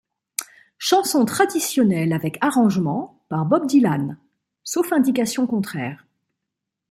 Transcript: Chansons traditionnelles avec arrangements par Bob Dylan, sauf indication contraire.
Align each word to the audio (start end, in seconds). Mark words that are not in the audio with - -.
Chansons 0.79 1.25
traditionnelles 1.25 2.11
avec 2.11 2.39
arrangements 2.41 3.21
par 3.29 3.45
Bob 3.45 3.67
Dylan, 3.67 4.17
sauf 4.63 4.91
indication 4.93 5.45
contraire. 5.45 6.07